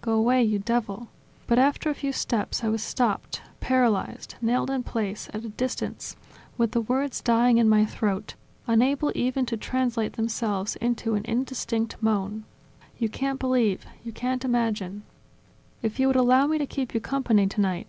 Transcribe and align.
Go 0.00 0.12
away, 0.14 0.42
you 0.42 0.58
devil!..." 0.58 1.08
But 1.46 1.58
after 1.58 1.90
a 1.90 1.94
few 1.94 2.10
steps 2.10 2.64
I 2.64 2.70
was 2.70 2.82
stopped, 2.82 3.42
paralyzed, 3.60 4.34
nailed 4.40 4.70
in 4.70 4.82
place, 4.82 5.28
at 5.34 5.44
a 5.44 5.50
distance, 5.50 6.16
with 6.56 6.70
the 6.72 6.80
words 6.80 7.20
dying 7.20 7.58
in 7.58 7.68
my 7.68 7.84
throat, 7.84 8.32
unable 8.66 9.12
even 9.14 9.44
to 9.44 9.58
translate 9.58 10.14
themselves 10.14 10.76
into 10.76 11.16
an 11.16 11.24
indistinct 11.26 11.96
moan... 12.02 12.44
You 12.98 13.10
can't 13.10 13.38
believe, 13.38 13.84
you 14.02 14.10
can't 14.12 14.42
imagine..." 14.42 15.02
"If 15.82 16.00
you 16.00 16.06
would 16.06 16.16
allow 16.16 16.46
me 16.46 16.56
to 16.56 16.66
keep 16.66 16.94
you 16.94 17.00
company 17.02 17.46
tonight 17.46 17.86